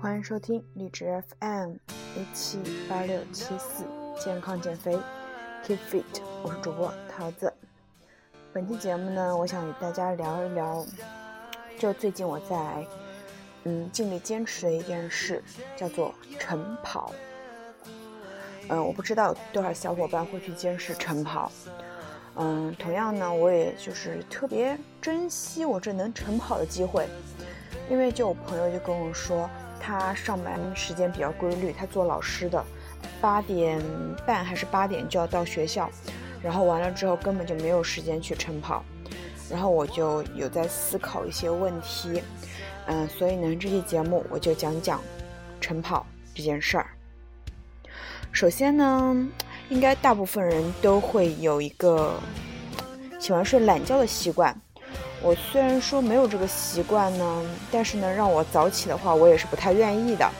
[0.00, 1.06] 欢迎收听荔枝
[1.40, 1.72] FM
[2.14, 3.84] 一七八六七四
[4.16, 4.96] 健康减肥
[5.66, 7.52] ，Keep Fit，我是主播桃子。
[8.52, 10.86] 本期节目呢，我想与大家聊一聊，
[11.80, 12.86] 就最近我在
[13.64, 15.42] 嗯尽力坚持的一件事，
[15.76, 17.12] 叫做晨跑。
[18.68, 21.50] 嗯，我不知道有多少小伙伴会去坚持晨跑。
[22.36, 27.08] 嗯，同样呢，我也就是特别珍惜我这能晨跑的机会，
[27.90, 29.50] 因为就我朋友就跟我说。
[29.88, 32.62] 他上班时间比较规律，他做老师的，
[33.22, 33.82] 八点
[34.26, 35.90] 半还是八点就要到学校，
[36.42, 38.84] 然后完了之后根本就没有时间去晨跑，
[39.50, 42.22] 然后我就有在思考一些问题，
[42.84, 45.00] 嗯，所以呢这期节目我就讲讲
[45.58, 46.86] 晨跑这件事儿。
[48.30, 49.16] 首先呢，
[49.70, 52.20] 应该大部分人都会有一个
[53.18, 54.54] 喜欢睡懒觉的习惯。
[55.20, 60.30] 我虽然说没有这个习惯呢，但是呢，让我早起的话，我也是不太愿意的。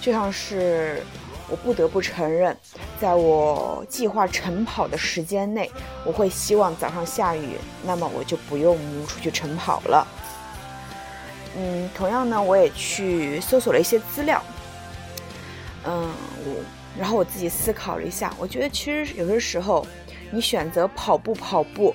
[0.00, 1.02] 就像是
[1.48, 2.56] 我不得不承认，
[3.00, 5.70] 在我计划晨跑的时间内，
[6.04, 10.06] 我会希望早上下雨，那么我就不用出去晨跑了。
[11.56, 14.42] 嗯，同样呢，我也去搜索了一些资料。
[15.86, 16.10] 嗯，
[16.46, 16.56] 我
[16.98, 19.86] 然后我自己思考了一下，我觉得其实有些时候，
[20.30, 21.94] 你选择跑步跑步。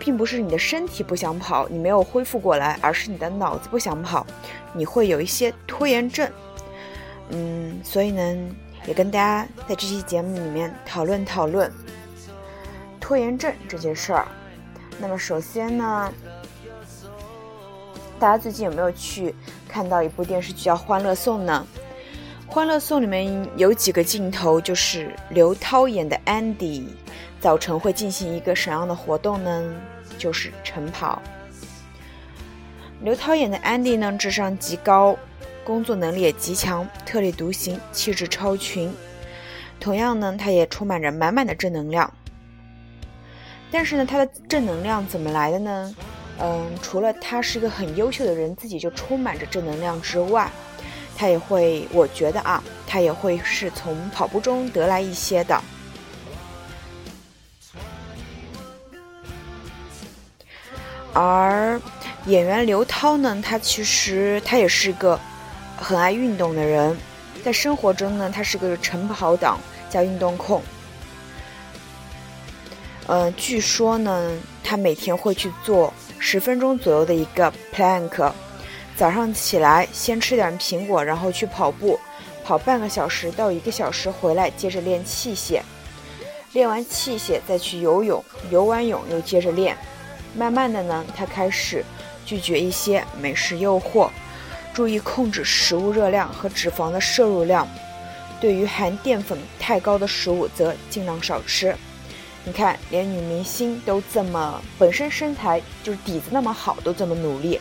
[0.00, 4.26] 并不是你的身体不想跑，你没有恢复过来，而是你的脑子不想跑，
[4.72, 6.28] 你会有一些拖延症。
[7.28, 8.36] 嗯，所以呢，
[8.86, 11.70] 也跟大家在这期节目里面讨论讨论
[12.98, 14.26] 拖延症这件事儿。
[14.98, 16.12] 那么首先呢，
[18.18, 19.34] 大家最近有没有去
[19.68, 21.66] 看到一部电视剧叫《欢乐颂》呢？
[22.52, 26.86] 《欢乐颂》里面有几个镜头，就是刘涛演的 Andy。
[27.40, 29.74] 早晨会进行一个什么样的活动呢？
[30.18, 31.22] 就是晨跑。
[33.00, 35.16] 刘涛演的 Andy 呢，智商极高，
[35.64, 38.92] 工作能力也极强，特立独行，气质超群。
[39.80, 42.12] 同样呢，他也充满着满满的正能量。
[43.70, 45.94] 但是呢，他的正能量怎么来的呢？
[46.40, 50.50] 嗯，除了他是一个很优秀的人，自己就充满着正能量之外，
[51.16, 55.58] 他也会，我觉得啊，他也会是从跑步中得来一些的。
[61.12, 61.80] 而
[62.26, 65.18] 演员刘涛呢，他其实他也是个
[65.76, 66.96] 很爱运动的人，
[67.44, 70.62] 在生活中呢，他是个晨跑党加运动控。
[73.06, 74.30] 嗯，据说呢，
[74.62, 78.32] 他每天会去做十分钟左右的一个 plank，
[78.94, 81.98] 早上起来先吃点苹果，然后去跑步，
[82.44, 85.60] 跑半个小时到一个小时回来，接着练器械，
[86.52, 89.76] 练完器械再去游泳，游完泳又接着练。
[90.34, 91.84] 慢慢的呢，他开始
[92.24, 94.08] 拒绝一些美食诱惑，
[94.72, 97.66] 注意控制食物热量和脂肪的摄入量。
[98.40, 101.76] 对于含淀粉太高的食物，则尽量少吃。
[102.42, 107.60] 你看，连女明星都这么本身身材就是底子那么好，都这么努力，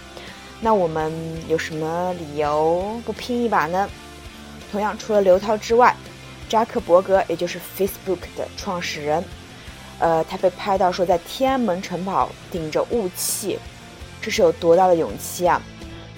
[0.62, 1.12] 那我们
[1.50, 3.90] 有什么理由不拼一把呢？
[4.72, 5.94] 同样，除了刘涛之外，
[6.47, 9.22] 扎克伯格也就是 Facebook 的创始人。
[9.99, 13.59] 呃，他被拍到说在天安门晨跑，顶着雾气，
[14.21, 15.61] 这是有多大的勇气啊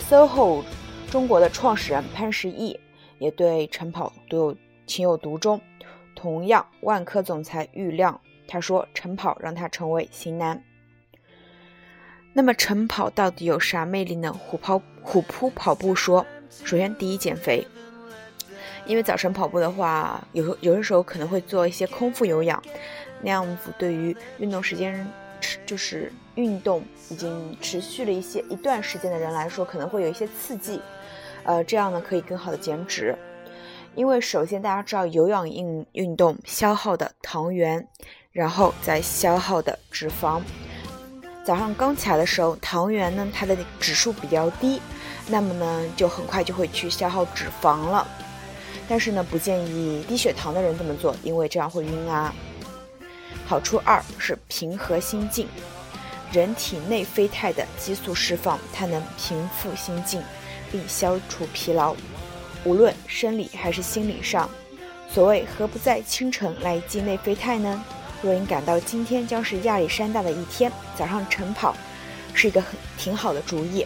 [0.09, 0.63] ！SOHO
[1.09, 2.79] 中国的创始人潘石屹
[3.17, 4.55] 也对晨跑都有
[4.85, 5.59] 情有独钟。
[6.15, 10.63] 同样，万科总裁郁亮他说晨跑让他成为型男。
[12.33, 14.31] 那么晨跑到底有啥魅力呢？
[14.31, 16.25] 虎跑虎扑跑步说，
[16.63, 17.65] 首先第一减肥，
[18.85, 22.61] 因为早晨跑步的话，有有的时候可能会做一些空腹有氧。
[23.21, 25.07] 那样子对于运动时间
[25.39, 30.81] 持就是运动已经持续了一些一段时间的人来说，可能会有一些刺激，
[31.43, 33.15] 呃，这样呢可以更好的减脂。
[33.93, 37.87] 因为首先大家知道有氧运运动消耗的糖原，
[38.31, 40.41] 然后再消耗的脂肪。
[41.43, 44.81] 早上刚起来的时候，糖原呢它的指数比较低，
[45.27, 48.07] 那么呢就很快就会去消耗脂肪了。
[48.87, 52.33] 但是呢不建议低血糖的人这么做，因为这样会晕啊。
[53.45, 55.47] 好处二是平和心境，
[56.31, 60.21] 人体内啡肽的激素释放，它能平复心境，
[60.71, 61.95] 并消除疲劳，
[62.63, 64.49] 无论生理还是心理上。
[65.09, 67.83] 所谓何不在清晨来一剂内啡肽呢？
[68.21, 71.75] 若你感到今天将是亚历山大的一天，早上晨跑
[72.33, 73.85] 是一个很挺好的主意。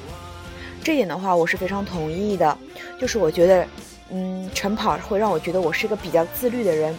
[0.84, 2.56] 这点的话，我是非常同意的。
[3.00, 3.66] 就是我觉得，
[4.10, 6.96] 嗯，晨跑会让我觉得我是一个比较自律的人。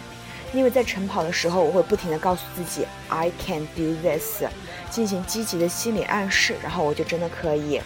[0.53, 4.45] 因为在晨跑的时候，我会不停的告诉自己 "I can do this"，
[4.89, 7.81] 进行积极的心理暗示，然后我就真的可以。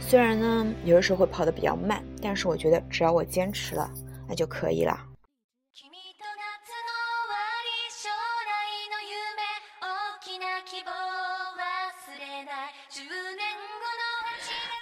[0.00, 3.90] 虽然呢，有的时候会跑得比较慢，但是我觉得只要我坚持了，
[4.28, 4.96] 那就可以了。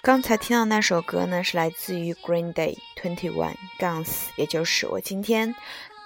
[0.04, 5.54] 刚才听到那首歌呢，是来自于 Green Day Twenty One Guns，也就是我今天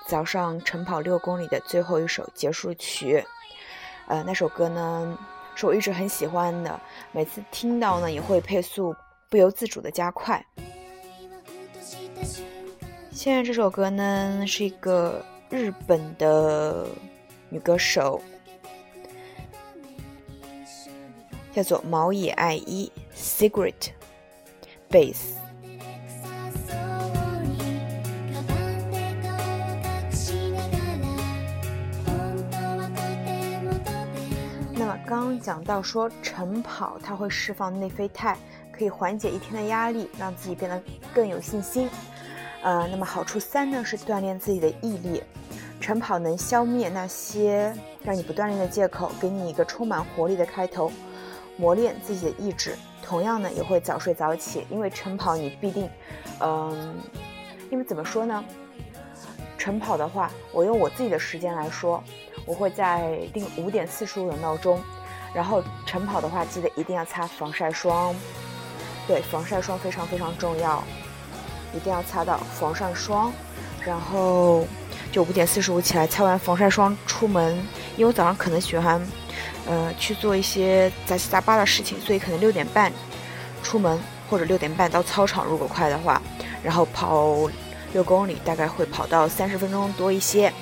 [0.07, 3.25] 早上晨跑六公里的最后一首结束曲。
[4.07, 5.19] 呃，那首歌呢，
[5.55, 6.79] 是我一直很喜欢的，
[7.11, 8.95] 每次听到呢，也会配速
[9.31, 10.45] 不由自主的加快。
[13.11, 16.87] 现在这首歌呢，是一个日本的
[17.49, 18.21] 女歌手，
[21.57, 22.93] 叫做毛野爱一。
[23.17, 23.73] Secret
[24.91, 25.17] Base。
[34.75, 38.37] 那么刚刚讲到说晨跑，它会释放内啡肽，
[38.71, 40.79] 可以缓解一天的压力，让自己变得
[41.15, 41.89] 更有信心。
[42.63, 45.23] 呃，那么好处三呢是锻炼自己的毅力。
[45.81, 50.93] 晨跑能消灭那些让你不锻炼的借口，给你一个充满活力的开头，
[51.57, 52.77] 磨练自己的意志。
[53.03, 55.89] 同样呢，也会早睡早起，因为晨跑你必定，
[56.41, 56.97] 嗯，
[57.71, 58.45] 因为怎么说呢？
[59.57, 62.03] 晨跑的话，我用我自己的时间来说，
[62.45, 64.83] 我会在定五点四十五的闹钟，
[65.33, 68.13] 然后晨跑的话，记得一定要擦防晒霜，
[69.07, 70.83] 对，防晒霜非常非常重要，
[71.73, 73.33] 一定要擦到防晒霜，
[73.85, 74.67] 然后
[75.13, 77.57] 就五点四十五起来，擦完防晒霜出门，
[77.97, 79.01] 因为我早上可能喜欢。
[79.67, 82.93] 呃，去做一些杂七杂八的事情，所以可能六点半
[83.63, 83.99] 出门，
[84.31, 86.21] 或者六点半到操场，如果快的话，
[86.63, 87.51] 然后跑
[87.93, 90.53] 六公里，大概会跑到三十分钟多一些，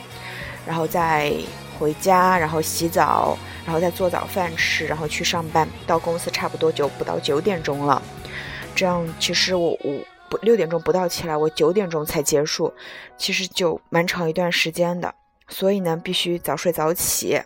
[0.67, 1.33] 然后再
[1.79, 3.37] 回家，然后洗澡，
[3.67, 8.01] 然后再做早饭吃，然后去上班，到公司差不多就不到九点钟了。
[8.75, 10.05] 这样其实我五
[10.43, 12.73] 六点钟不到起来，我九点钟才结束，
[13.17, 15.15] 其实就蛮长一段时间的，
[15.49, 17.41] 所以呢，必须早睡早起。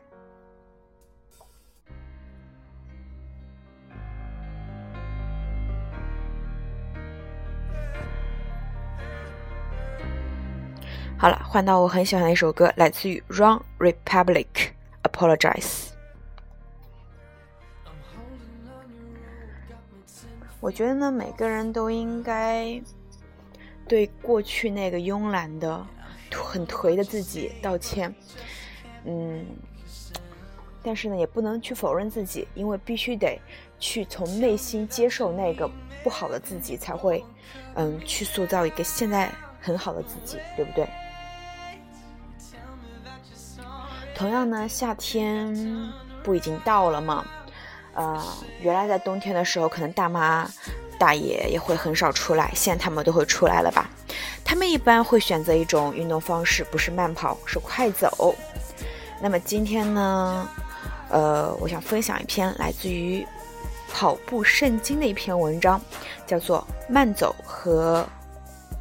[11.21, 14.47] 好了，换到我很喜欢的一首歌，来自于 Run Republic，
[15.03, 15.87] 《Apologize》。
[20.61, 22.81] 我觉得呢，每个人都应该
[23.89, 25.85] 对过去那个慵懒的、
[26.31, 28.15] 很颓的自己道歉。
[29.05, 29.45] 嗯，
[30.85, 33.41] 但是呢，也不能去否认自己，因为必须得
[33.81, 35.69] 去从内心接受那个
[36.05, 37.25] 不好的自己，才会
[37.75, 40.89] 嗯去塑造一个现在很好的自己，对不对？
[44.19, 45.55] 同样呢，夏天
[46.25, 47.25] 不已经到了吗？
[47.95, 48.21] 呃，
[48.61, 50.45] 原来在冬天的时候，可能大妈
[50.99, 53.89] 大爷也会很少出来，现在他们都会出来了吧？
[54.45, 58.35] 他们一般会选择一种运动方式，不是慢跑，是快走。
[59.23, 60.49] 那么今天呢，
[61.11, 63.25] 呃，我想分享一篇来自于
[63.89, 65.81] 跑步圣经的一篇文章，
[66.27, 68.05] 叫做《慢走和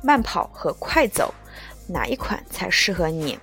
[0.02, 1.32] 慢跑和快走
[1.88, 3.36] 哪一款才适合你》。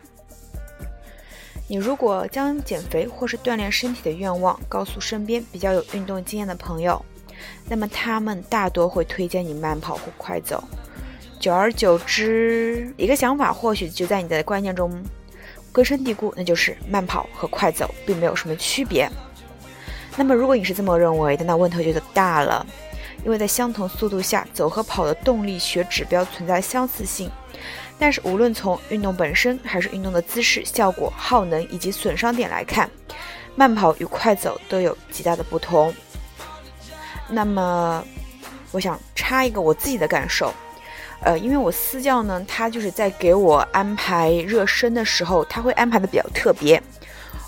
[1.66, 7.02] 你如果将减肥或是锻炼身体的愿望告诉身边比较有运动经验的朋友，
[7.66, 10.62] 那么他们大多会推荐你慢跑或快走。
[11.40, 15.02] 久而久之，一个想法或许就在你的观念中
[15.73, 19.11] 根深蒂固，那就是慢跑和快走并没有什么区别。
[20.16, 22.64] 那么如果你是这么认为的，那问题就大了，
[23.25, 27.30] 因为在相同速度下，走和跑的动力学指标存在相似性。
[28.04, 32.90] 但是，无论从运动本身，还是运动的姿势、效果、耗能以及损伤点来看，
[33.56, 35.90] 慢跑与快走都有极大的不同。
[37.30, 38.04] 那么，
[38.73, 40.52] 我想插一个我自己的感受，
[41.23, 46.78] 呃，因为我私教呢，他就是在给我安排热身的时候，他会安排的比较特别。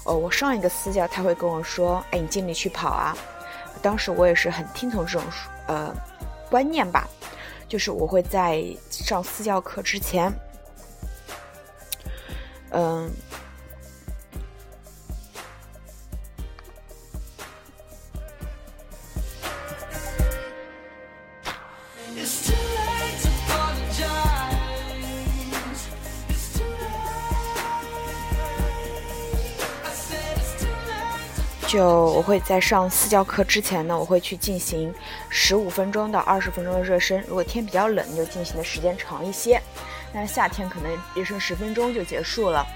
[0.07, 3.15] 呃，我上一个私教他会跟我说：“哎，你尽力去跑啊。”
[3.83, 5.23] 当时我也是很听从这种
[5.67, 5.95] 呃
[6.49, 7.07] 观念吧。
[7.69, 10.33] 就是我会在上私教课之前，
[12.71, 13.11] 嗯。
[31.69, 34.95] 就我会在上私教课之前呢，我会去进行
[35.29, 37.23] 十五分钟到二十分钟的热身。
[37.29, 39.61] 如果天比较冷，就进行的时间长一些。
[40.17, 42.67] 但是夏天可能热身十分钟就结束了。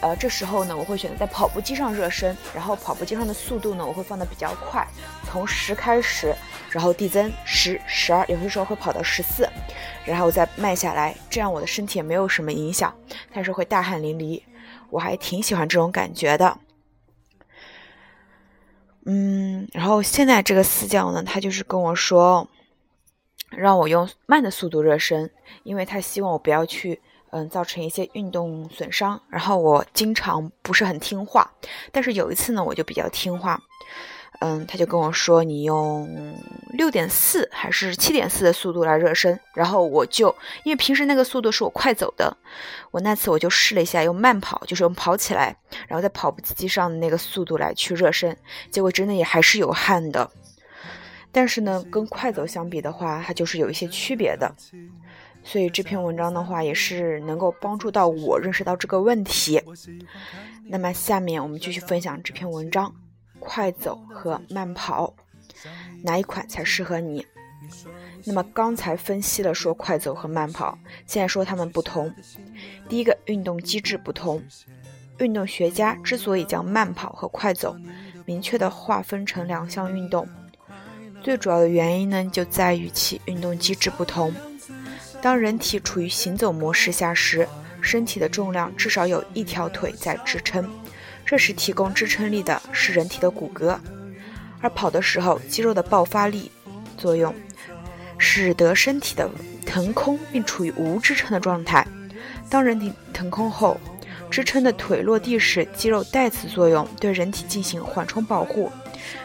[0.00, 4.84] 呃，这时候呢，我会选择在跑步机上热身，然后跑步机上的速度呢，我会放的比较快，
[5.24, 6.34] 从十开始，
[6.68, 9.48] 然后递增十、十二，有些时候会跑到十四，
[10.04, 12.92] 然后再慢下来，这样我的身体也没有什么影响，
[13.32, 14.42] 但是会大汗淋漓，
[14.90, 16.58] 我还挺喜欢这种感觉的。
[19.06, 22.46] 嗯，然后现在这个私教呢，他就是跟我说，
[23.50, 25.30] 让我用慢的速度热身，
[25.62, 27.00] 因为他希望我不要去。
[27.36, 31.50] 嗯，造成一些运动损伤，然后我经常不是很听话，
[31.90, 33.60] 但是有一次呢，我就比较听话。
[34.38, 36.08] 嗯，他就跟我说，你用
[36.74, 42.36] 六点四还是七点四的速度来热身，然后我就因为平时那个速度是我快走的，
[42.92, 45.56] 我那次我就试了一下用慢跑，就是用跑起来，
[45.88, 48.36] 然后在跑步机上的那个速度来去热身，
[48.70, 50.30] 结果真的也还是有汗的。
[51.34, 54.54] 但是呢，跟快走相比的话，它就是有一些区别的。
[55.42, 59.60] 所以这篇文章的话，也是能够帮助到我认识到这个问题。
[60.68, 62.94] 那么下面我们继续分享这篇文章：
[63.40, 65.12] 快走和慢跑，
[66.04, 67.26] 哪一款才适合你？
[68.24, 72.14] 那么刚才分析了说快走和慢跑，现在说它们不同。
[72.88, 74.40] 第一个，运动机制不同。
[75.18, 77.76] 运动学家之所以将慢跑和快走
[78.24, 80.26] 明确的划分成两项运动，
[81.24, 84.30] 最主要的原因呢，就在于其运动机制不同。
[85.22, 87.48] 当人体处于行走模式下时，
[87.80, 90.70] 身体的重量至少有一条腿在支撑，
[91.24, 93.78] 这时提供支撑力的是人体的骨骼；
[94.60, 96.50] 而跑的时候，肌肉的爆发力
[96.98, 97.34] 作用，
[98.18, 99.26] 使得身体的
[99.64, 101.86] 腾空并处于无支撑的状态。
[102.50, 103.80] 当人体腾空后，
[104.30, 108.70] 支撑的腿落地时，肌肉带此作用，对人体进行缓冲保护。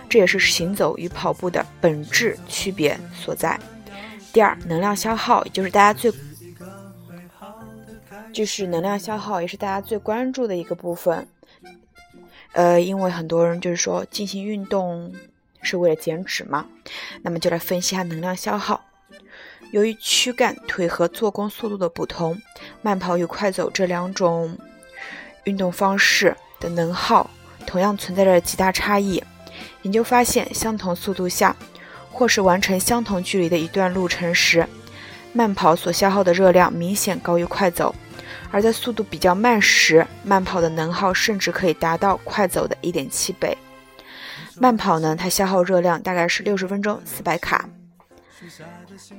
[0.10, 3.60] 这也是行走与跑步的本质区别所在。
[4.32, 6.12] 第二，能量消耗，也就是大家最，
[8.32, 11.28] 就是能量消耗，也是大家最关注的一个部分。
[12.54, 15.14] 呃，因为很多人就是说进行运动
[15.62, 16.66] 是为了减脂嘛，
[17.22, 18.84] 那么就来分析一下能量消耗。
[19.72, 22.40] 由于躯干、腿和做工速度的不同，
[22.82, 24.58] 慢跑与快走这两种
[25.44, 27.30] 运动方式的能耗
[27.68, 29.24] 同样存在着极大差异。
[29.84, 31.56] 研究发现，相同速度下。
[32.12, 34.68] 或是完成相同距离的一段路程时，
[35.32, 37.94] 慢跑所消耗的热量明显高于快走；
[38.52, 43.56] 而在速度比较慢时，慢跑的能耗甚至可以达到快走的一点七倍。
[44.56, 47.70] 慢跑呢，它消耗热量大概是六十分钟四百卡，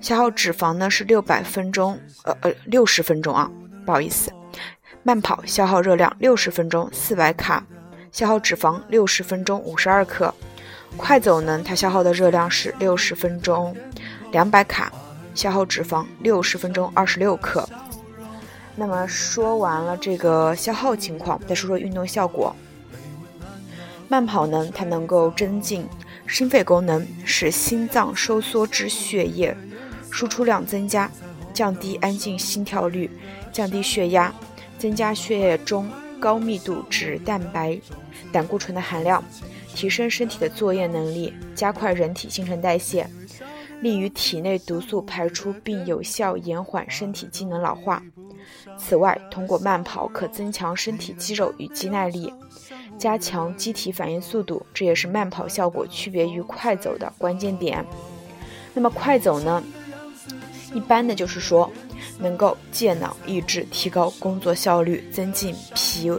[0.01, 3.51] 消耗脂肪呢是六百分钟，呃呃六十分钟啊，
[3.87, 4.31] 不好意思，
[5.05, 7.65] 慢跑消耗热量六十分钟四百卡，
[8.13, 10.35] 消耗脂肪六十分钟五十二克。
[10.97, 13.75] 快走呢，它消耗的热量是六十分钟
[14.33, 14.93] 两百卡，
[15.35, 17.69] 消耗脂肪六十分钟二十六克。
[18.77, 22.55] 那么说完了这个消耗情况，再说说运动效果。
[24.09, 25.87] 慢跑呢，它能够增进
[26.29, 29.57] 心肺功能，使心脏收缩至血液
[30.11, 31.11] 输出量增加，
[31.53, 33.11] 降低安静心跳率，
[33.53, 34.33] 降低血压，
[34.79, 37.79] 增加血液中高密度脂蛋白、
[38.33, 39.23] 胆固醇的含量。
[39.75, 43.09] 提升身体的作业能力，加快人体新陈代谢，
[43.81, 48.03] 利于体内毒素排出，并有效延缓身体机能老化。
[48.77, 52.33] 此外，通过慢跑可增强身体肌肉与肌耐力，
[52.99, 57.85] 加强机体反应速度，这也是慢跑效果区别于快走的关键点。
[58.73, 59.63] 那么快走呢？
[60.73, 61.71] 一般的就是说，
[62.19, 66.11] 能够健脑益智，提高工作效率，增进脾。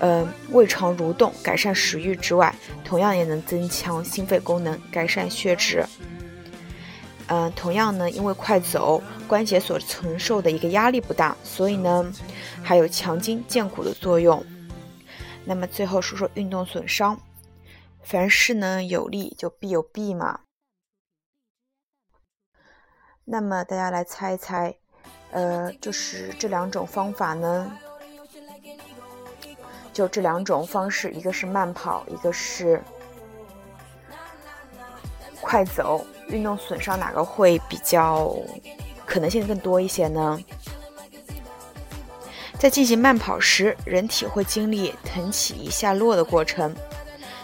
[0.00, 5.84] 呃，胃肠蠕动，改善食欲之外，同样也能增强心肺功能，改善血脂。
[7.26, 12.10] 嗯，同样呢，因为快走，关节所承受的一个压力不大，所以呢，
[12.62, 14.44] 还有强筋健骨的作用。
[15.44, 17.20] 那么最后说说运动损伤，
[18.02, 20.40] 凡事呢有利就必有弊嘛。
[23.24, 24.74] 那么大家来猜一猜，
[25.32, 27.70] 呃，就是这两种方法呢？
[29.98, 32.80] 就这两种方式，一个是慢跑，一个是
[35.40, 36.06] 快走。
[36.28, 38.32] 运动损伤哪个会比较
[39.04, 40.38] 可能性更多一些呢？
[42.60, 46.72] 在进行慢跑时，人体会经历腾起、下落的过程。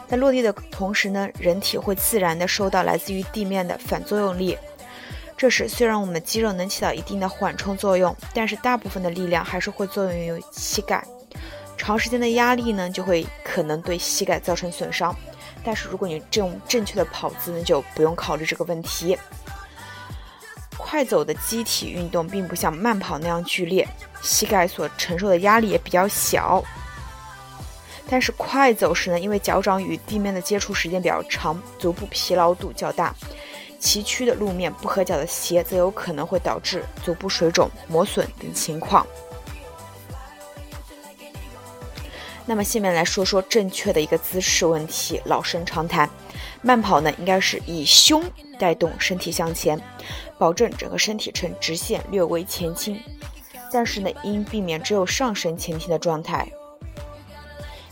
[0.06, 4.56] 在落地的同时呢，人体会自然的受到来自于地面的反作用力。
[5.36, 11.04] 这时，虽然我们的肌肉能起到一定的缓冲作用，但是大部分的力量还是会作用于膝盖。
[11.76, 15.14] 长时间的压力呢，就会可能对膝盖造成损伤。
[15.62, 19.16] 但是如果你这种正确的跑姿呢，就不用考虑这个问题。
[20.76, 23.88] 快走的机体运动并不像慢跑那样剧烈，
[24.22, 26.62] 膝盖所承受的压力也比较小。
[28.08, 33.14] 但是快走时呢，因为脚掌与地面的接触时间比较长，足部疲劳度较大，
[33.80, 39.06] 崎岖的路面、不合脚的鞋则有可能会导致足部水肿、磨损等情况。
[42.46, 46.08] 那么下面来说说正确的一个姿势问题，老生常谈，
[46.60, 48.22] 慢跑呢应该是以胸
[48.58, 49.80] 带动身体向前，
[50.36, 53.00] 保证整个身体呈直线略微前倾，
[53.72, 56.46] 但是呢应避免只有上身前倾的状态。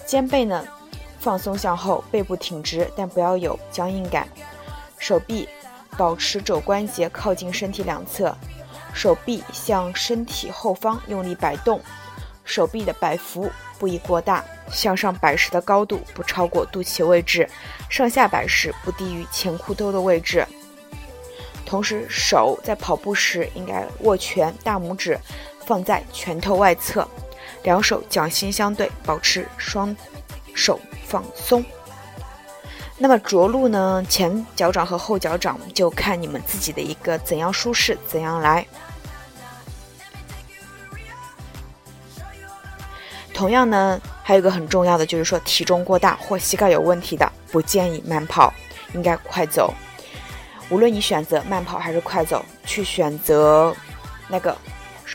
[0.05, 0.67] 肩背呢
[1.19, 4.29] 放松向后，背部挺直，但不要有僵硬感。
[4.99, 5.49] 手臂
[5.97, 8.37] 保持肘关节靠近身体两侧，
[8.93, 11.81] 手臂向身体后方用力摆动，
[12.45, 13.51] 手臂的摆幅
[13.83, 17.49] 不宜过大，向上摆时的高度不超过肚脐位置，
[17.91, 20.47] 上下摆时不低于前裤兜的位置。
[21.67, 25.19] 同时，手在跑步时应该握拳，大拇指
[25.67, 27.09] 放在拳头外侧。
[27.65, 29.97] 两手掌心相对，保持双
[30.55, 31.65] 手放松。
[32.97, 34.07] 那么着陆呢？
[34.09, 38.65] 前脚掌和后脚掌就看你们自己的一个怎样舒适，怎样来。
[43.35, 48.53] 同样呢，还有一个很重要的就是说，体重过大或膝盖有问题的，不建议慢跑，
[48.95, 49.73] 应该快走。
[50.71, 53.75] 无论你选择慢跑还是快走，去选择
[54.29, 54.57] 那个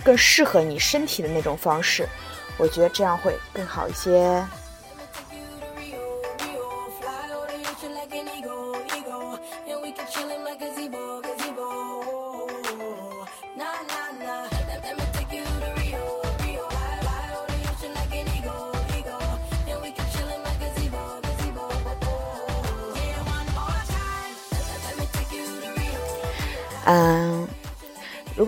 [0.04, 2.08] 更适合你身体的那种方式。
[2.58, 4.44] 我觉得这样会更好一些。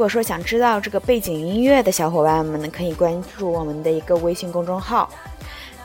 [0.10, 5.10] 说想知道这个背景音乐的小伙伴们呢，可以关注我们的一个微信公众号，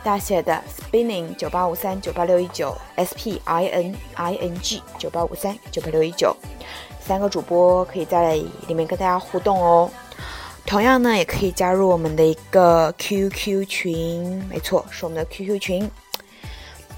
[0.03, 6.35] 大写的 spinning 九八五三九八六一九 s p i n i n g 九八五三九八六一九，
[7.01, 9.90] 三个主播可以在里面跟大家互动哦。
[10.64, 15.90] 同样呢，也可以加入我们的一个 QQ 群，没错，是我们的 QQ 群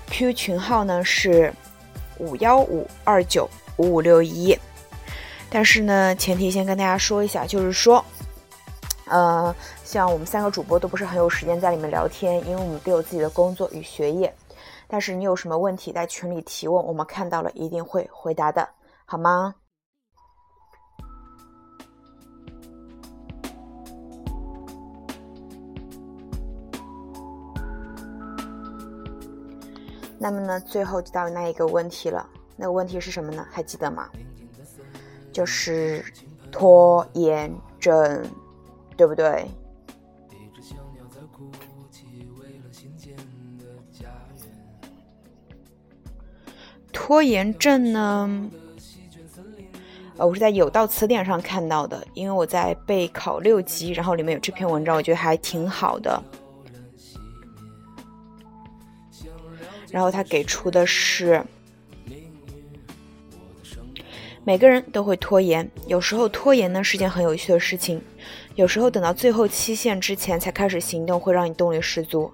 [0.09, 1.53] ，QQ 群号呢是
[2.19, 4.57] 五幺五二九五五六一。
[5.49, 8.05] 但是呢，前提先跟大家说一下，就是说，
[9.07, 9.55] 呃，
[9.85, 14.35] 像我们三个主播都不是很有时间在里面聊天，因为我们都有自己的工作与学业。
[14.89, 18.69] 但是你有什么问题在群里提问，我们看到了一定会回答的，
[19.05, 19.55] 好吗？
[30.19, 33.47] 那么呢，最后就到那一个问题了，那个问题是什么呢？
[33.51, 34.09] 还记得吗？
[35.37, 36.03] 就是
[36.51, 38.27] 拖延症，
[38.97, 39.47] 对不对？
[46.91, 48.51] 拖延症呢？
[50.17, 56.23] 呃，我是在有道词典上看到的，因为我在备考六级，然后里面有这篇文章，我觉得还挺好的。
[59.91, 61.45] 然后他给出的是。
[64.47, 68.01] 每个人都会拖延，有时候拖延呢是件很有趣的事情，
[68.55, 72.31] 有时候等到最后期限之前才开始行动，会让你动力十足，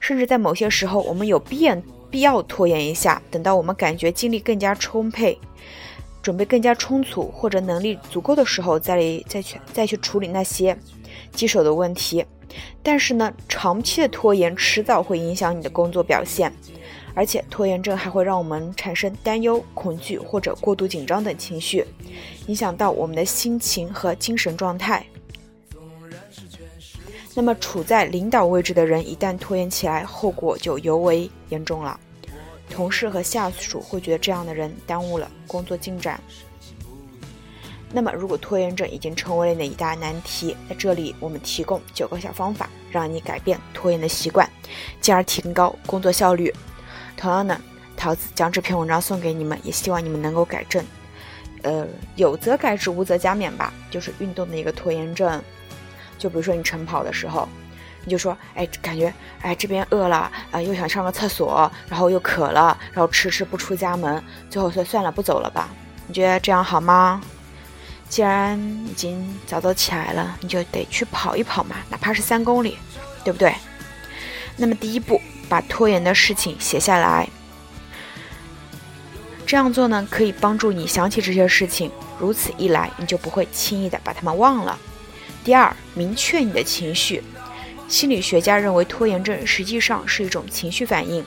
[0.00, 1.76] 甚至在某些时候，我们有必要
[2.10, 5.38] 必要拖延一下，等到我们感觉精力更加充沛，
[6.22, 10.74] 准备更加充足或者能力足够的时候，再再去再去处理那些
[11.32, 12.24] 棘手的问题。
[12.82, 16.50] 但是呢，长期的拖延迟早会影响你的工作表现。
[17.14, 21.84] 而且拖延症还会让我们产生担忧、恐惧或者过度紧张等情绪，
[22.46, 25.04] 影响到我们的心情和精神状态。
[27.34, 31.98] 那么，处在领导位置的人一旦拖延起来，后果就尤为严重了。
[32.68, 36.20] 同事和下属会觉得这样的人耽误了工作进展。
[37.90, 44.48] 那么，如果拖延症已经成为了你一大难题，在这里我们提供九个小方法，让你改变拖延的习惯，
[45.00, 46.52] 进而提高工作效率。
[47.22, 47.60] 同样的，
[47.96, 50.84] 桃子将这篇文章送给你们，也希望你们能够改正。
[51.62, 53.72] 呃，有则改之，无则加勉吧。
[53.92, 55.40] 就是运动的一个拖延症。
[56.18, 57.48] 就比如说你晨跑的时候，
[58.04, 65.68] 你就说，哎，感觉，哎，这边饿了，啊，又想上个厕所，然后又渴了，然后迟迟不出家门，最后说算了，不走了吧？
[66.08, 67.22] 你觉得这样好吗？
[68.08, 72.78] 既然已经早早起来了，你就得去跑一跑嘛，哪怕是三公里，
[73.22, 73.54] 对不对？
[74.56, 75.20] 那么第一步。
[75.52, 77.28] 把拖延的事情写下来，
[79.44, 81.92] 这样做呢，可以帮助你想起这些事情。
[82.18, 84.78] 如此一来，你就不会轻易的把它们忘了。
[85.44, 87.22] 第二，明确你的情绪，
[87.86, 91.22] 心理学家认为，拖延症实际上是一种情绪反应。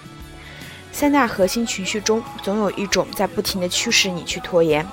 [0.92, 4.84] 三大核心情绪中，总有一种在不停地驱使你去拖延：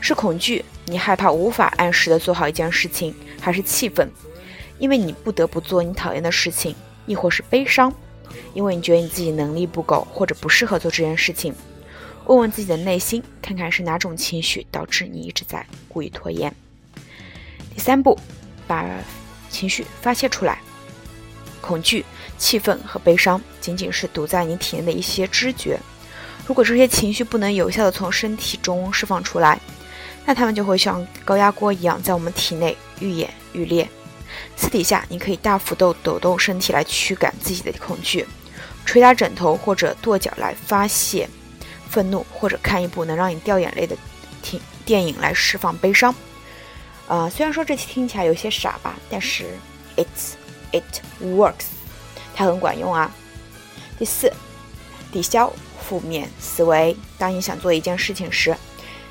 [0.00, 3.12] 是恐惧，你害怕无法按时的做好一件事情；
[3.42, 4.10] 还是气愤，
[4.78, 6.72] 因为你不得不做你讨厌的事情；
[7.04, 7.92] 亦或是悲伤，
[8.54, 11.54] 因为你觉得你自己能力不够或者不适合做这件事情。
[12.26, 16.54] 问问自己的内心，看看是哪种情绪导致你一直在故意拖延。
[17.74, 18.16] 第三步，
[18.66, 18.86] 把
[19.48, 20.58] 情绪发泄出来。
[21.60, 22.04] 恐惧、
[22.38, 25.78] 气愤和悲伤仅仅是堵在你体内的一些知觉。
[26.46, 29.60] 如果这些情绪不能有效的从身体中释放出来，
[30.24, 33.88] 那它们就会像高压锅一样在我们体内愈演愈烈。
[34.56, 38.26] 私底下，你可以大幅度抖动身体来驱赶自己的恐惧，
[38.84, 41.28] 捶打枕头或者跺脚来发泄
[41.88, 43.96] 愤怒，或者看一部能让你掉眼泪的
[44.42, 46.14] 电电影来释放悲伤。
[47.08, 49.46] 啊，虽然说这听起来有些傻吧，但是
[49.96, 50.34] it's。
[50.72, 50.84] It
[51.20, 51.64] works，
[52.32, 53.10] 它很管用啊。
[53.98, 54.32] 第四，
[55.10, 56.96] 抵消负面思维。
[57.18, 58.56] 当你想做一件事情时，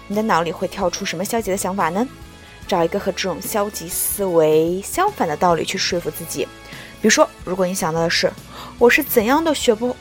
[0.08, 2.08] 你的脑里会跳出什么消极的想法呢？
[2.69, 6.47] 找一个和这种消极思维相反的道理去说服自己。
[7.01, 8.32] 比如说，如果你想到的是
[8.77, 9.95] “我是怎样都学不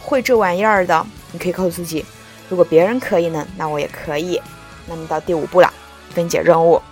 [0.00, 2.04] 会这玩意儿的”，你可以告诉自己
[2.50, 4.40] ：“如果别人可以呢，那我也可以。”
[4.86, 5.72] 那么到第五步了，
[6.12, 6.82] 分解任务，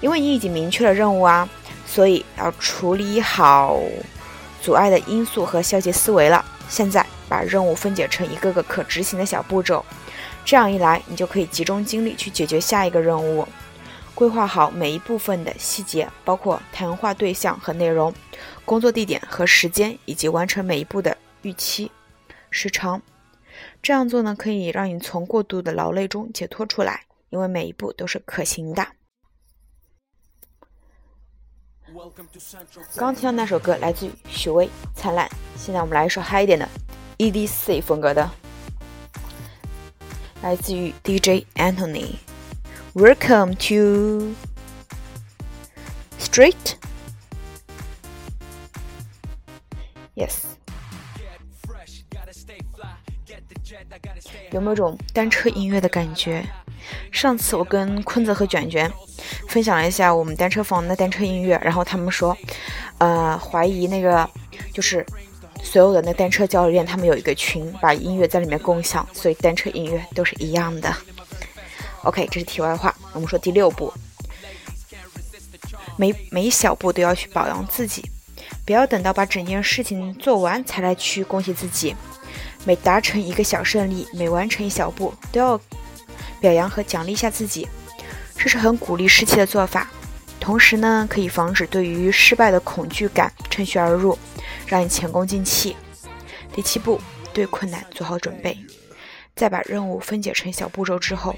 [0.00, 1.48] 因为你已经明确了任务啊。
[1.86, 3.78] 所以要处理好
[4.62, 6.44] 阻碍的因素和消极思维了。
[6.68, 9.84] 现在把任务分解成一个个可执行的小步骤，
[10.42, 13.46] 这样一来，你就可以集中精力去解决下一个任务。
[14.22, 18.14] 规划好每一部分的细节，包括谈话对象和内容、
[18.64, 21.90] 工作地点和时间，以及完成每一步的预期
[22.48, 23.02] 时长。
[23.82, 28.86] 这样做呢，可以让你从过度的劳累中解脱出来，因为每一步都是可行的。
[32.94, 36.68] 刚听到那首歌来自于许巍《灿烂》，现在我们来一首嗨一点的
[37.18, 38.30] EDC 风格的，
[40.42, 42.14] 来自于 DJ Anthony。
[42.94, 44.34] Welcome to
[46.20, 46.76] Street。
[50.14, 50.42] Yes。
[54.50, 56.44] 有没有种单车音乐的感觉？
[57.10, 58.92] 上次我跟坤子和卷卷
[59.48, 62.36] 分享了一下我们单车房的单车音乐，然后他们说，
[62.98, 64.28] 呃，怀疑那个
[64.70, 65.06] 就是
[65.62, 70.94] 所有的那单车教练他们有一个群，把音乐在里面共享，所以单车音乐都是一样的。
[72.02, 72.94] OK，这是题外话。
[73.12, 73.92] 我们说第六步，
[75.96, 78.04] 每每一小步都要去表扬自己，
[78.64, 81.94] 不要等到把整件事情做完才来去恭喜自己。
[82.64, 85.60] 每达成一个小胜利，每完成一小步，都要。
[86.40, 87.68] 表扬和奖励一下自己，
[88.36, 89.88] 这是很鼓励士气的做法。
[90.40, 94.18] 同时呢，可以防止对于失败的恐惧感趁虚而入，
[94.66, 95.76] 让你前功尽弃。
[96.52, 97.00] 第七步，
[97.32, 98.58] 对困难做好准备。
[99.34, 101.34] 再把任务分解成小步骤之后，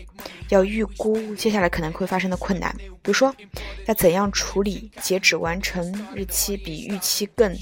[0.49, 2.75] 要预估接下来可能会发生的困难。
[2.79, 3.35] 比如说，
[3.87, 7.57] 要怎样处理截止完成日期比预期更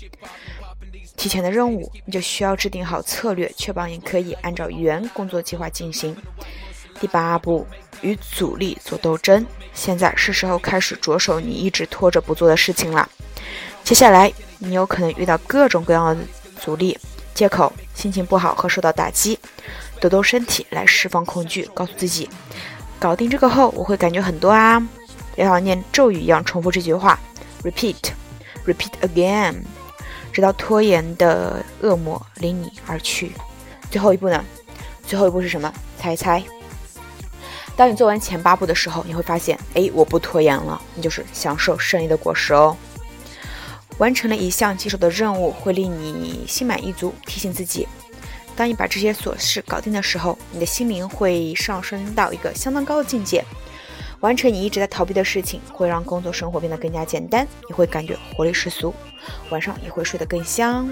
[1.16, 6.16] 提前的任务，你就需要制定好策略，确保你可以按照原工作计划进行。
[7.00, 7.66] 第八步，
[8.00, 9.44] 与阻力做斗争。
[9.74, 13.08] 现在是时候开始着手你一直拖着不做的事情了。
[13.84, 16.24] 接下来，你有可能遇到各种各样的
[16.60, 16.98] 阻力、
[17.34, 19.38] 借口、心情不好和受到打击。
[20.02, 22.28] 抖抖身体来释放恐惧，告诉自己，
[22.98, 24.84] 搞定这个后，我会感觉很多啊。
[25.36, 27.16] 要像念咒语一样重复这句话
[27.62, 29.54] ：repeat，repeat again，
[30.32, 33.30] 直到拖延的恶魔离你而去。
[33.92, 34.44] 最后一步呢？
[35.06, 35.72] 最后一步是什么？
[35.96, 36.42] 猜一猜。
[37.76, 42.76] 当你做完前八步的时候，你会发现，哎，我不拖延了，你就是享受胜利的果实哦。
[43.98, 47.14] 完成了一项棘手的任务，会令你心满意足。
[47.24, 47.86] 提醒自己，
[48.56, 53.44] 当你把这些琐事搞定的时候，你的心灵会上升到一个相当高的境界。
[54.20, 58.94] 完成你一直在逃避的事情，会让工作生活变得更加简单，你会感觉活力十足，
[59.50, 60.88] 晚上也会睡得更香。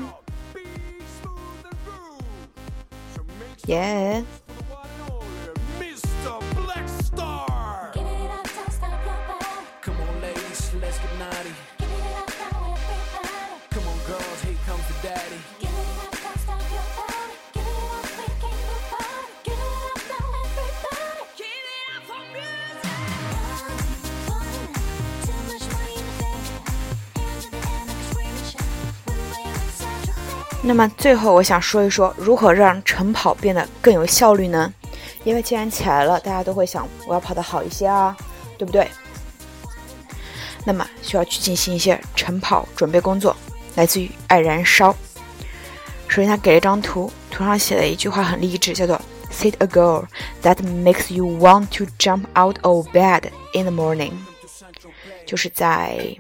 [3.67, 4.25] 耶。
[30.71, 34.73] 那么最后，我想说一说如何让晨跑变得更有效率呢？
[35.25, 38.17] 因为既然起来了，大家都会想我要跑得好一些啊，
[38.57, 38.89] 对不对？
[40.65, 43.37] 那么需要去进行一些晨跑准备工作。
[43.75, 44.93] 来自于《爱燃烧》。
[46.07, 49.01] 首先，他给了一张图，图上写了一句话很励志，叫做
[49.33, 50.05] “Set a goal
[50.45, 54.13] that makes you want to jump out of bed in the morning”，
[55.27, 56.17] 就是在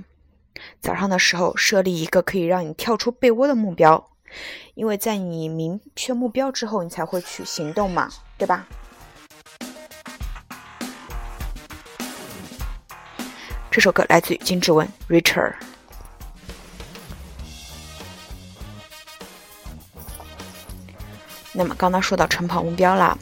[0.80, 4.09] 早上的时候设立一个可以让你跳出被窝的目标，
[4.74, 8.66] 因为在你明确目标之后，你才会去行动嘛，对吧？
[13.70, 15.54] 这首歌来自于金志文，Richard。
[21.52, 23.16] 那么刚刚说到晨跑目标啦，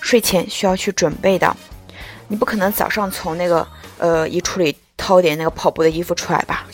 [0.00, 1.56] 睡前需要去准备的，
[2.28, 3.66] 你不可能早上从那个
[3.98, 6.66] 呃衣橱里掏点那个跑步的衣服出来吧，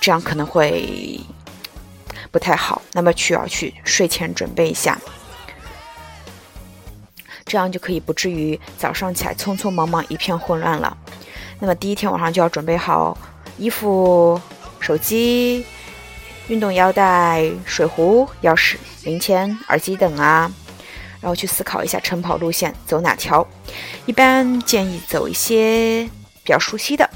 [0.00, 1.20] 这样可能会
[2.36, 2.82] 不太好。
[2.92, 5.00] 那么需要去睡前准备一下，
[7.46, 10.94] 这样就可以不至于早上起来匆匆忙忙一片混乱了。
[11.58, 13.16] 那么第一天晚上就要准备好
[13.56, 14.38] 衣服、
[14.80, 15.64] 手机、
[16.48, 20.52] 运动腰带、水壶、钥匙、零钱、耳机等啊，
[21.22, 23.46] 然后去思考一下晨跑路线走哪条。
[24.04, 26.04] 一般建议走一些
[26.44, 27.08] 比较熟悉的。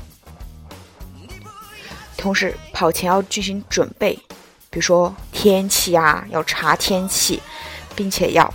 [2.16, 4.18] 同时跑前要进行准备，
[4.70, 7.42] 比如说天气啊，要查天气，
[7.94, 8.54] 并且要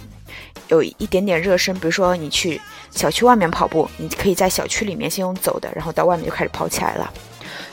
[0.70, 2.60] 有一点点热身，比如说你去。
[2.92, 7.14] 小区外面跑步，你可以在小区里面先用走的，然后到外面就开始跑起来了。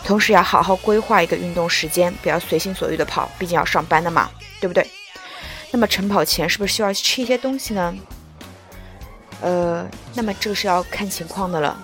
[0.02, 4.28] 同时要好好规划一个运动时间，不要随心所欲的跑，毕竟要上班的嘛，
[4.60, 4.84] 对不对？
[5.70, 7.96] 那么晨跑前是不是需要吃一些东西呢？
[9.42, 11.80] 呃，那么这个是要看情况的了。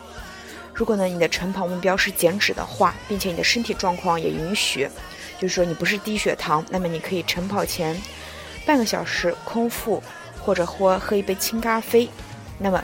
[0.75, 4.88] 如果呢你的晨跑目标是减脂的话，并且你的身体状况也允许，
[5.40, 7.96] 就是说你不是低血糖，那么你可以晨跑前
[8.66, 10.03] 半个小时空腹，
[10.40, 12.11] 或者喝喝一杯清咖啡。
[12.59, 12.83] 那么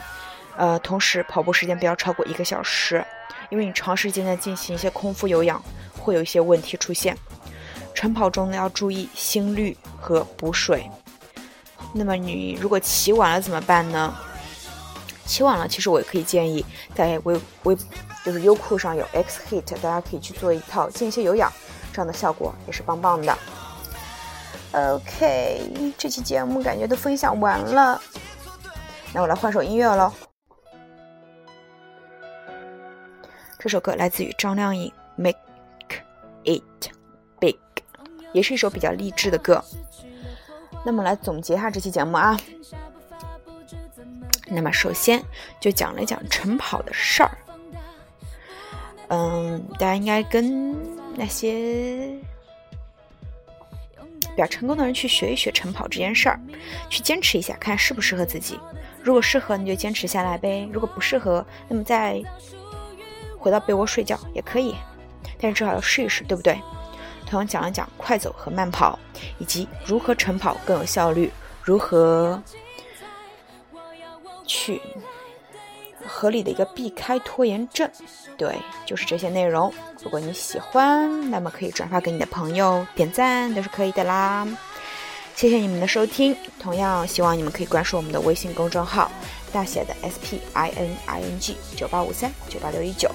[0.57, 3.05] 呃，同时跑步时间不要超过一个小时，
[3.49, 5.61] 因为你长时间的进行一些空腹有氧，
[5.99, 7.17] 会有一些问题出现。
[7.93, 10.89] 晨跑中呢要注意心率和补水。
[11.93, 14.13] 那么你如果起晚了怎么办呢？
[15.25, 16.63] 起晚了，其实我也可以建议
[16.93, 17.75] 在微微
[18.23, 21.51] 就是优酷上有 X Hit，大家可以去做一套间歇有氧，
[21.95, 23.37] 这样的效果也是棒棒的。
[24.73, 28.01] OK，这期节目感觉都分享完了，
[29.13, 30.11] 那我来换首音乐喽。
[33.57, 35.39] 这首歌来自于张靓颖，《Make
[36.43, 36.91] It
[37.39, 37.53] Big》，
[38.33, 39.63] 也是一首比较励志的歌。
[40.83, 42.37] 那么来总结一下这期节目啊。
[44.47, 45.23] 那么首先
[45.61, 47.31] 就讲了讲晨跑的事儿。
[49.07, 50.75] 嗯，大家应该跟
[51.15, 52.17] 那些
[54.21, 56.39] 比较成功的人去学一学晨跑这件事儿，
[56.89, 58.59] 去坚持一下，看适不适合自己。
[59.01, 62.21] 如果适合，你就坚持下来呗；如果不适合，那么再。
[63.37, 64.73] 回到被窝睡觉也可以，
[65.39, 66.59] 但是至少要试一试，对不对？
[67.27, 68.97] 同样讲了讲快走和慢跑，
[69.37, 72.41] 以及如何晨跑更有效率，如何
[74.47, 74.81] 去
[76.07, 77.89] 合理的一个避开拖延症。
[78.37, 79.73] 对，就是这些内容。
[80.03, 84.47] 如果你喜欢，那么可以转发给你的朋友，点赞都是可以的啦。
[85.35, 89.11] 谢谢你们的收听，同样希望你们可以关注我们的微信公众号，
[89.51, 93.09] 大写的 S P I N I N G 九八五三九八六一九。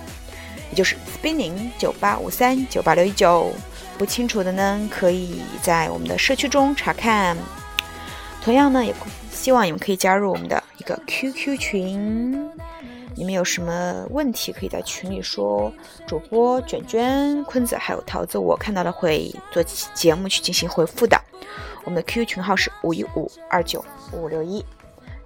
[0.71, 3.51] 也就是 spinning 九八五三九八六一九，
[3.99, 7.37] 不清楚的呢，可以在我们的社区中查看。
[8.45, 8.95] 同样呢，也
[9.33, 12.51] 希望你们可以加入我们的一个 QQ 群。
[13.15, 15.71] 你们有什么问题，可以在群里说。
[16.07, 21.21] 主播卷卷、坤子还有桃子，我看到了会做节目去进行回复的。
[21.85, 24.65] 我们的 QQ 群号是五一五二九五六一。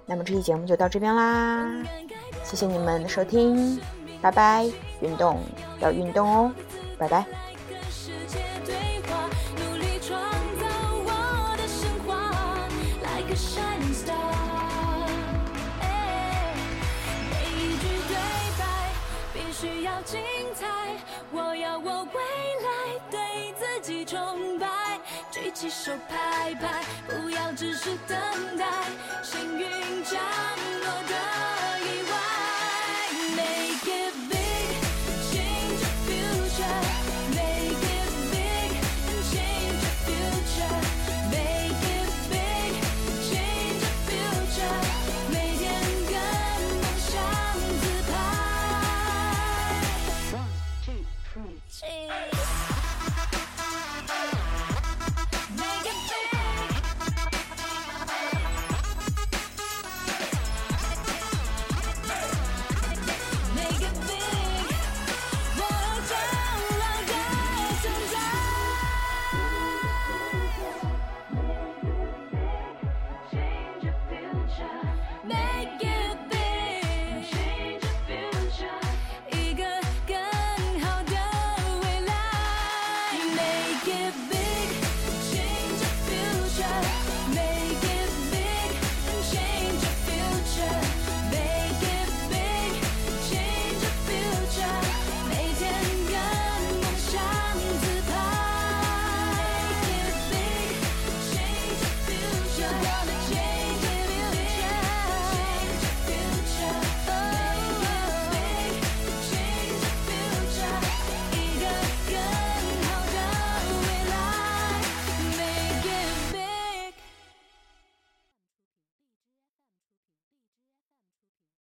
[0.05, 1.65] 那么这期节目就到这边啦，
[2.43, 3.79] 谢谢你们的收听。
[4.21, 5.39] 拜拜，运动
[5.79, 6.51] 要运动哦，
[6.97, 7.25] 拜拜。
[13.35, 13.74] 精
[25.69, 28.17] 手拍拍，不要只是等
[28.57, 28.65] 待
[29.23, 30.21] 幸运降
[30.69, 30.74] 临。